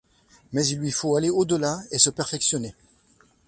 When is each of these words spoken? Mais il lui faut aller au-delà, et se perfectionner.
Mais 0.51 0.65
il 0.65 0.79
lui 0.79 0.89
faut 0.89 1.15
aller 1.15 1.29
au-delà, 1.29 1.79
et 1.91 1.99
se 1.99 2.09
perfectionner. 2.09 2.73